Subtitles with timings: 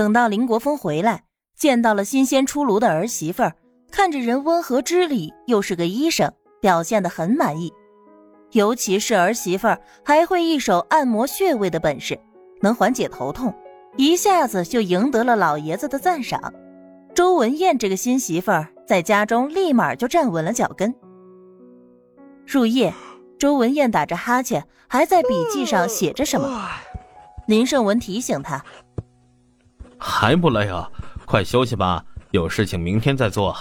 [0.00, 1.24] 等到林国峰回来，
[1.58, 3.54] 见到了新鲜出炉的儿媳妇儿，
[3.90, 7.70] 看着人温和知礼，又是个医生，表现得很满意。
[8.52, 12.18] 尤其是儿媳妇儿还会一手按摩穴位的本事，
[12.62, 13.54] 能缓解头痛，
[13.98, 16.40] 一下子就赢得了老爷子的赞赏。
[17.14, 20.94] 周文艳这个新媳妇儿在家中立马就站稳了脚跟。
[22.46, 22.94] 入夜，
[23.38, 26.70] 周文艳打着哈欠，还在笔记上写着什么。
[27.46, 28.64] 林胜文提醒他
[30.00, 30.90] ：“还不累啊？
[31.26, 33.54] 快休息吧，有事情明天再做。”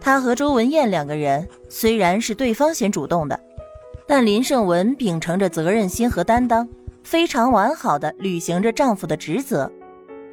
[0.00, 3.38] 他和周文艳两个人虽然是对方先主动的。
[4.04, 6.68] 但林胜文秉承着责任心和担当，
[7.04, 9.70] 非常完好的履行着丈夫的职责，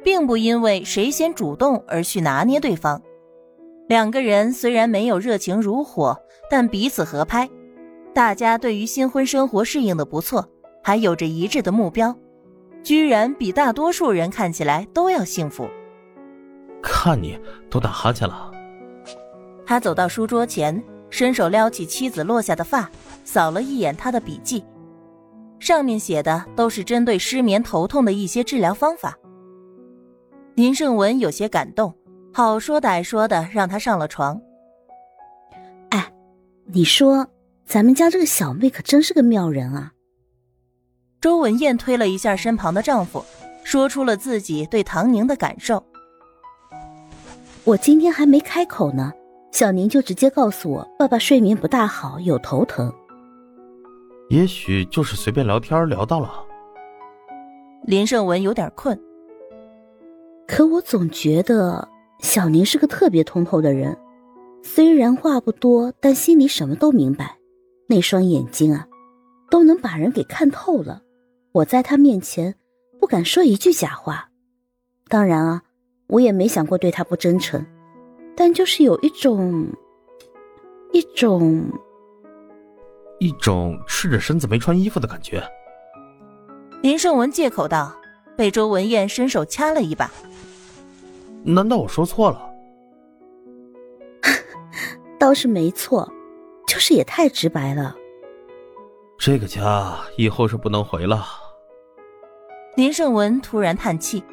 [0.02, 3.00] 并不因为谁先主动而去拿捏对方。
[3.88, 6.18] 两个人虽然没有热情如火，
[6.50, 7.48] 但彼此合拍。
[8.12, 10.46] 大家对于新婚生活适应的不错，
[10.82, 12.14] 还有着一致的目标，
[12.82, 15.68] 居然比大多数人看起来都要幸福。
[16.82, 18.50] 看你都打哈欠了。
[19.66, 20.82] 他走到书桌前。
[21.12, 22.88] 伸手撩起妻子落下的发，
[23.24, 24.64] 扫了一眼他的笔记，
[25.58, 29.18] 上面写的都是针对失眠头痛的一些治疗方法。
[30.54, 31.92] 林胜文有些感动，
[32.32, 34.40] 好说歹说的让他上了床。
[35.88, 36.12] 哎，
[36.66, 37.26] 你说
[37.66, 39.92] 咱们家这个小妹可真是个妙人啊！
[41.20, 43.22] 周文艳推了一下身旁的丈夫，
[43.62, 45.84] 说出了自己对唐宁的感受。
[47.64, 49.12] 我今天还没开口呢。
[49.52, 52.90] 小宁就直接告诉我，爸爸睡眠不大好，有头疼。
[54.30, 56.30] 也许就是随便聊天聊到了。
[57.84, 58.98] 林胜文有点困，
[60.46, 61.86] 可我总觉得
[62.20, 63.98] 小宁是个特别通透的人，
[64.62, 67.36] 虽然话不多，但心里什么都明白。
[67.88, 68.86] 那双眼睛啊，
[69.50, 71.02] 都能把人给看透了。
[71.52, 72.54] 我在他面前
[73.00, 74.28] 不敢说一句假话，
[75.08, 75.62] 当然啊，
[76.06, 77.64] 我也没想过对他不真诚。
[78.36, 79.66] 但就是有一种，
[80.92, 81.68] 一种，
[83.18, 85.42] 一种赤着身子没穿衣服的感觉。
[86.82, 87.92] 林胜文借口道，
[88.36, 90.10] 被周文艳伸手掐了一把。
[91.42, 92.50] 难道我说错了？
[95.18, 96.10] 倒是没错，
[96.66, 97.96] 就是也太直白了。
[99.18, 101.26] 这个家以后是不能回了。
[102.80, 104.24] 林胜文突然叹气。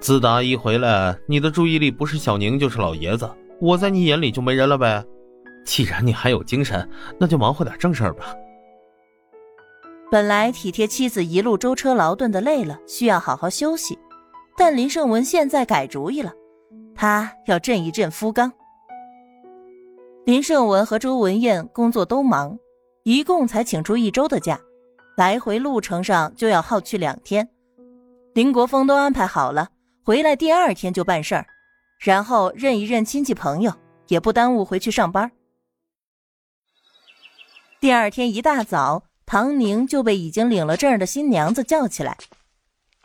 [0.00, 3.26] 自打一回来，你的注意力不是小宁就是老爷子，
[3.58, 5.02] 我在你眼里就没人了呗。
[5.64, 6.86] 既然你还有精神，
[7.18, 8.26] 那就忙活点正事儿吧。
[10.10, 13.98] 本来体贴妻子一路舟车劳顿的累了，需要好好休息，
[14.54, 16.34] 但林胜文现在改主意了，
[16.94, 18.52] 他要振一振夫纲。
[20.26, 22.58] 林胜文和周文艳工作都忙，
[23.04, 24.60] 一共才请出一周的假，
[25.16, 27.48] 来回路程上就要耗去两天。
[28.34, 29.70] 林国峰都安排好了。
[30.04, 31.46] 回来第二天就办事儿，
[31.98, 33.72] 然后认一认亲戚朋友，
[34.06, 35.32] 也不耽误回去上班。
[37.80, 42.16] 第二天一大早，唐宁就被已经领了证的新娘子叫起来。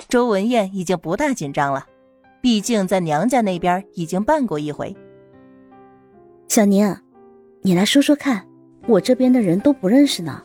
[0.08, 1.88] 周文艳已经不大紧张了，
[2.40, 4.96] 毕竟在娘家那边已经办过一回。
[6.50, 6.96] 小宁，
[7.64, 8.48] 你来说说看，
[8.88, 10.44] 我这边的人都不认识呢。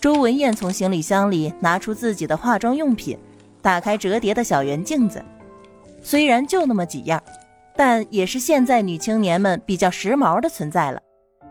[0.00, 3.18] 周文艳从行李箱里拿出自己的化妆用品。
[3.60, 5.22] 打开折叠的小圆镜子，
[6.00, 7.20] 虽然就那么几样，
[7.76, 11.02] 但也是现在女青年们比较时髦的存在了。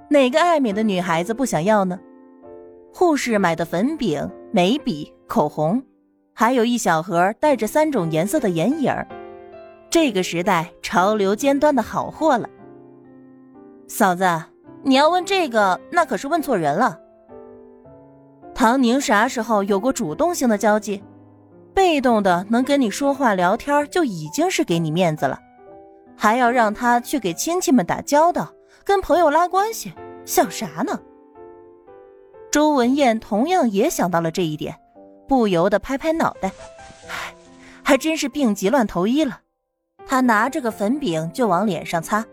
[0.10, 2.00] 哪个爱美的女孩子不想要呢？
[2.94, 5.84] 护士买的粉饼、眉笔、口红，
[6.34, 8.96] 还有一小盒带着三种颜色的眼影
[9.90, 12.50] 这个时代潮流尖端的好货了。
[13.88, 14.26] 嫂子，
[14.82, 16.98] 你要问这个，那可是问错人了。
[18.58, 21.04] 唐宁啥时候有过主动性的交际？
[21.76, 25.40] 被动的能跟你说话聊天就已经是给你面子了，
[26.18, 28.52] 还要让他去给亲戚们打交道，
[28.84, 29.94] 跟朋友拉关系，
[30.26, 31.00] 想啥呢？
[32.50, 34.76] 周文艳同样也想到了这一点，
[35.28, 36.52] 不由得拍拍脑袋，
[37.10, 37.36] 唉，
[37.84, 39.42] 还真是病急乱投医了。
[40.08, 42.26] 他拿着个粉饼就往脸上擦，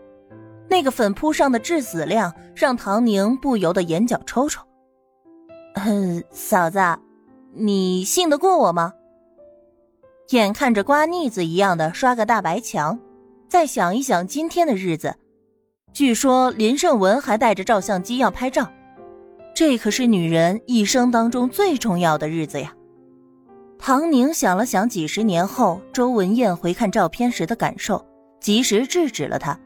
[0.69, 4.65] 那个粉扑上的致死量让唐宁不由得眼角抽抽。
[5.75, 6.79] 嗯，嫂子，
[7.53, 8.93] 你信得过我吗？
[10.29, 12.97] 眼看着刮腻子一样的刷个大白墙，
[13.47, 15.13] 再想一想今天的日子，
[15.93, 18.67] 据说林胜文还带着照相机要拍照，
[19.53, 22.73] 这可是女人一生当中最重要的日子呀。
[23.77, 28.03] 唐宁想了想，几十年后周文艳回看照片时的感受，
[28.39, 29.59] 及时制止了他。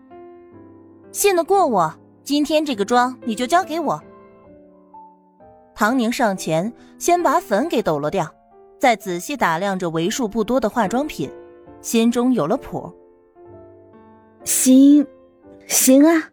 [1.12, 4.02] 信得过我，今天这个妆你就交给我。
[5.80, 8.30] 唐宁上前先把粉给抖落掉。
[8.78, 11.31] 再仔细打量着为数不多的化妆品，
[11.80, 12.94] 心中有了谱。
[14.44, 15.08] 行，
[15.68, 16.30] 行啊。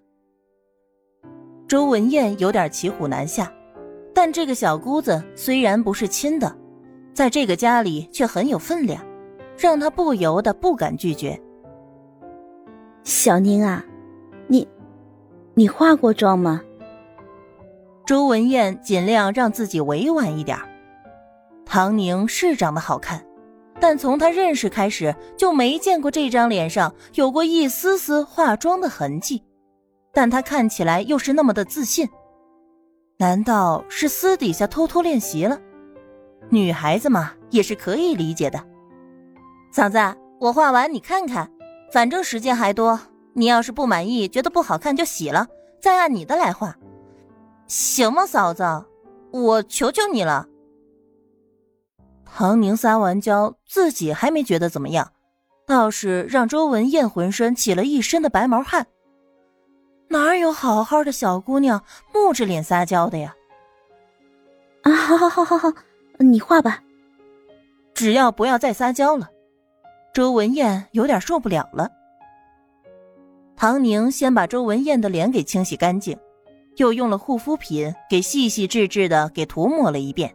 [1.69, 3.53] 周文艳有点骑虎难下，
[4.13, 6.53] 但这个小姑子虽然不是亲的，
[7.15, 9.01] 在这个家里却很有分量，
[9.57, 11.41] 让她不由得不敢拒绝。
[13.05, 13.85] 小宁啊，
[14.49, 14.67] 你，
[15.55, 16.61] 你化过妆吗？
[18.07, 20.57] 周文艳尽量让自己委婉一点。
[21.65, 23.27] 唐宁是长得好看，
[23.81, 29.43] 但从她认识开始就没见过这张脸上有过一丝丝化妆的痕迹。
[30.13, 32.09] 但她看起来又是那么的自信，
[33.19, 35.59] 难道是私底下偷偷练习了？
[36.49, 38.63] 女孩子嘛，也是可以理解的。
[39.73, 39.99] 嫂子，
[40.39, 41.51] 我画完你看看，
[41.93, 43.01] 反正时间还多。
[43.35, 45.49] 你要是不满意，觉得不好看就洗了，
[45.81, 46.75] 再按你的来画，
[47.67, 48.65] 行吗，嫂子？
[49.33, 50.47] 我求求你了。
[52.25, 55.13] 唐宁撒完娇，自己还没觉得怎么样，
[55.67, 58.87] 倒是让周文艳浑身起了一身的白毛汗。
[60.09, 61.83] 哪有好好的小姑娘
[62.15, 63.35] 木着脸撒娇的呀？
[64.83, 65.73] 啊，好好好好好，
[66.19, 66.83] 你画吧，
[67.93, 69.29] 只要不要再撒娇了。
[70.15, 71.91] 周文艳有点受不了了。
[73.57, 76.17] 唐宁先把周文艳的脸给清洗干净，
[76.77, 80.35] 又用了护肤品给细细致致的给涂抹了一遍，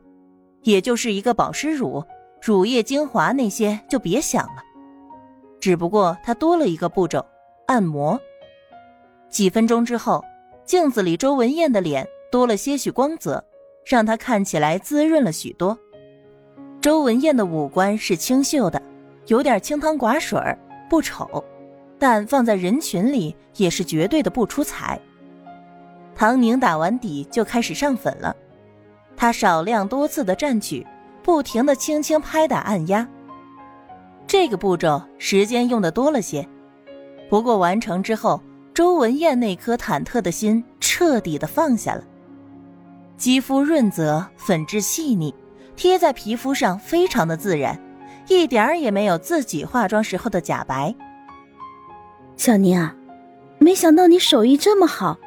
[0.63, 2.03] 也就是一个保湿乳、
[2.41, 4.63] 乳液精华那些就别想了。
[5.59, 7.23] 只不过它多了一个步骤，
[7.67, 8.19] 按摩。
[9.29, 10.23] 几分钟之后，
[10.65, 13.43] 镜子里周文艳的脸多了些许光泽，
[13.85, 15.77] 让她看起来滋润了许多。
[16.81, 18.81] 周文艳的五官是清秀的，
[19.27, 20.39] 有点清汤寡水
[20.89, 21.43] 不丑，
[21.99, 24.99] 但放在人群里也是绝对的不出彩。
[26.21, 28.35] 唐宁打完底就开始上粉了，
[29.17, 30.85] 她少量多次的蘸取，
[31.23, 33.07] 不停的轻轻拍打按压。
[34.27, 36.47] 这个步骤时间用的多了些，
[37.27, 38.39] 不过完成之后。
[38.71, 42.03] 周文艳那颗忐忑的心彻底的放下了，
[43.17, 45.33] 肌肤润泽，粉质细腻，
[45.75, 47.77] 贴在皮肤上非常的自然，
[48.27, 50.95] 一点儿也没有自己化妆时候的假白。
[52.37, 52.95] 小宁啊，
[53.57, 55.17] 没想到你手艺这么好，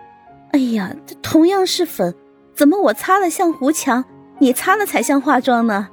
[0.55, 2.15] 哎呀，这同样是粉，
[2.55, 4.05] 怎么我擦了像糊墙，
[4.39, 5.89] 你擦了才像化妆呢？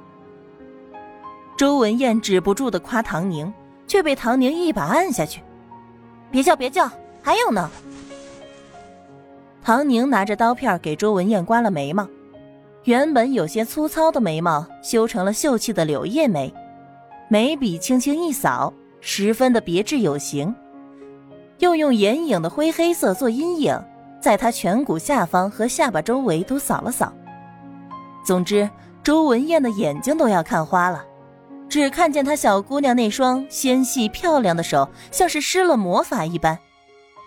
[1.56, 3.52] 周文艳止不住的夸唐宁，
[3.88, 5.40] 却被唐宁一把按下去，
[6.30, 6.88] 别叫别叫。
[7.20, 7.68] 还有呢。
[9.64, 12.06] 唐宁拿着刀片给周文艳刮了眉毛，
[12.84, 16.54] 原本有些粗糙的眉毛修成了秀气的柳叶眉，
[17.26, 20.54] 眉笔轻轻一扫，十分的别致有型。
[21.58, 23.76] 又用眼影的灰黑色做阴影，
[24.22, 27.12] 在她颧骨下方和下巴周围都扫了扫。
[28.24, 28.70] 总之，
[29.02, 31.04] 周文艳的眼睛都要看花了，
[31.68, 36.56] 只看见她小姑娘那双纤细漂亮的手，像是施了魔法一般。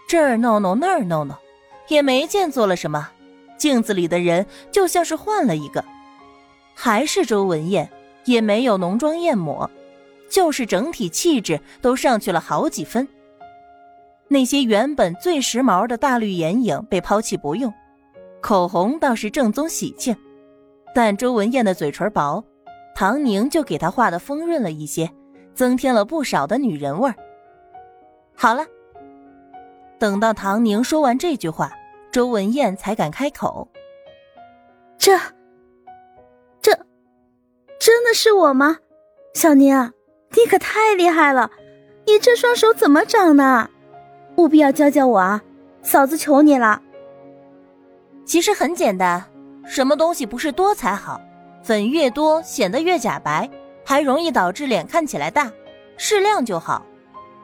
[0.08, 1.36] 这儿弄弄那儿弄弄，
[1.90, 3.10] 也没见做了什么。
[3.58, 5.84] 镜子里的人就像是换了一个，
[6.74, 7.90] 还是周文艳，
[8.24, 9.70] 也没有浓妆艳抹，
[10.30, 13.08] 就是整体气质都上去了好几分。
[14.28, 17.74] 那些原本最时髦的大绿眼影被抛弃不用，
[18.42, 20.16] 口红倒是正宗喜庆，
[20.94, 22.44] 但周文艳的嘴唇薄，
[22.96, 25.10] 唐宁就给她画的丰润了一些，
[25.54, 27.14] 增添了不少的女人味。
[28.36, 28.66] 好了。
[29.98, 31.72] 等到唐宁说完这句话，
[32.12, 33.66] 周文艳才敢开口
[35.00, 35.18] ：“这、
[36.62, 36.74] 这，
[37.80, 38.78] 真的是我吗？
[39.34, 39.74] 小宁，
[40.32, 41.50] 你可太厉害了！
[42.06, 43.70] 你这双手怎么长的？
[44.38, 45.42] 务必要教教我啊！
[45.82, 46.82] 嫂子求你了。
[48.26, 49.24] 其实很简单，
[49.66, 51.22] 什么东西不是多才好？
[51.64, 53.50] 粉越多显得越假白，
[53.84, 55.52] 还容易导致脸看起来大，
[55.98, 56.86] 适量就好。”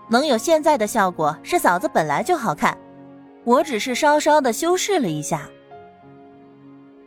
[0.09, 2.77] 能有现在的效果，是嫂子本来就好看，
[3.45, 5.47] 我只是稍稍的修饰了一下。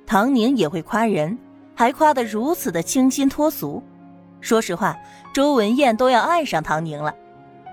[0.07, 1.37] 唐宁也会夸人，
[1.75, 3.83] 还夸得如此的清新脱俗。
[4.41, 4.97] 说实话，
[5.35, 7.15] 周文艳都要爱上唐宁了。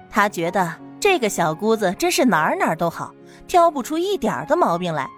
[0.09, 3.11] 她觉得这个小姑子真是哪儿哪儿都好，
[3.47, 5.09] 挑不出一点儿的毛病来。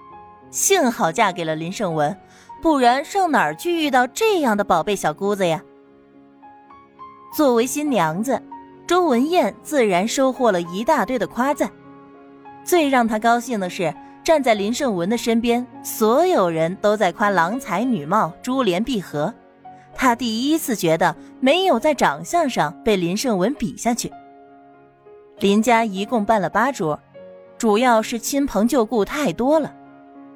[0.49, 2.17] 幸好嫁给了林胜文，
[2.61, 5.61] 不然上哪儿去遇到这样的宝贝小姑子呀？
[7.35, 8.41] 作为新娘子。
[8.85, 11.71] 周文艳自然收获了一大堆的夸赞，
[12.65, 19.33] 最让她高兴的是，站在林胜文的身边，所有人都在夸郎才女貌、珠联璧合。
[19.95, 24.11] 她第一次觉得没有在长相上被林胜文比下去。
[25.43, 26.97] 林家一共办了八桌，
[27.57, 29.75] 主要是亲朋旧故太多了，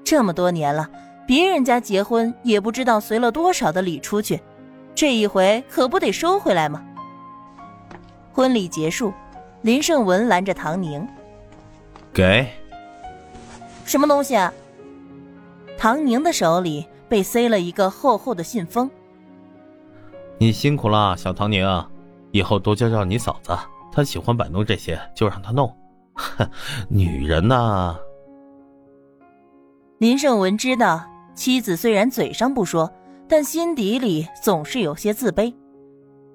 [0.04, 0.90] 这么多年了，
[1.26, 4.42] 别人家结婚也不知道随了多少的礼出去，
[4.94, 6.84] 这一回可不得收回来吗？
[8.34, 9.14] 婚礼结束，
[9.62, 11.08] 林胜文拦着唐宁
[12.12, 12.46] ：“给
[13.86, 14.54] 什么东西？”啊？
[15.78, 18.92] 唐宁的手里被塞了一个厚厚的信封。
[20.38, 21.66] 你辛苦了，小唐宁，
[22.32, 23.58] 以后多教教你嫂子，
[23.98, 25.76] 他喜欢摆弄这些，就让他弄。
[26.14, 26.48] 哼，
[26.88, 27.98] 女人呐。
[29.98, 32.94] 林胜文知道，妻子虽然嘴上不说。
[33.30, 35.54] 但心底里总是有些自卑，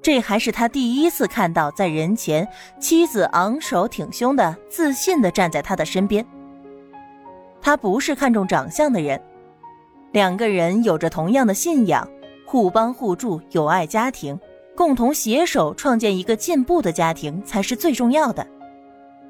[0.02, 2.46] 这还是他第一次看到在人前
[2.78, 6.26] 妻子昂首挺胸的、自信的站在他的身边。
[7.62, 9.18] 他不是看重长相的人，
[10.12, 12.06] 两个人有着同样的信仰，
[12.44, 14.38] 互帮互助，有爱家庭，
[14.76, 18.46] 共同携手创建一个进步的家庭才是最重要的。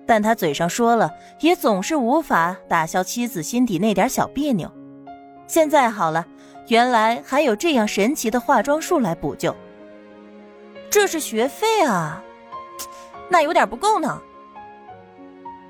[0.06, 4.70] 但他嘴上说了，也总是无法打消妻子心底那点小别扭。
[5.46, 6.26] 现在好了。
[6.68, 9.54] 原来还有这样神奇的化妆术来补救，
[10.88, 12.22] 这是学费啊，
[13.28, 14.22] 那有点不够呢。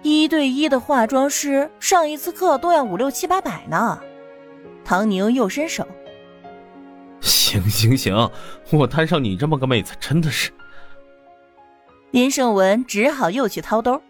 [0.03, 3.99] 一对一的化妆师上一次课都要五六七八百呢。
[4.85, 5.89] 唐宁又伸手，
[7.23, 8.31] 行行行，
[8.71, 10.53] 我摊上你这么个妹子真的是。
[12.11, 14.03] 林胜文只好又去掏兜。